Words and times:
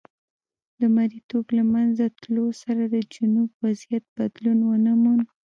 د 0.79 0.81
مریتوب 0.95 1.45
له 1.57 1.63
منځه 1.73 2.03
تلو 2.21 2.45
سره 2.63 2.83
د 2.93 2.95
جنوب 3.13 3.49
وضعیت 3.63 4.03
بدلون 4.17 4.59
ونه 4.65 4.93
موند. 5.03 5.25